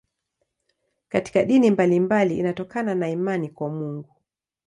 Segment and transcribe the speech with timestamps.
[1.09, 4.15] Katika dini mbalimbali inatokana na imani kwa Mungu.